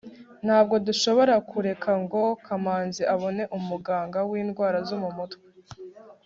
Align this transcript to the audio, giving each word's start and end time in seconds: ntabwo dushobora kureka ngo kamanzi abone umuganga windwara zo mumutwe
ntabwo 0.45 0.75
dushobora 0.87 1.33
kureka 1.49 1.91
ngo 2.03 2.21
kamanzi 2.45 3.01
abone 3.13 3.43
umuganga 3.57 4.17
windwara 4.29 4.77
zo 4.89 4.97
mumutwe 5.03 5.45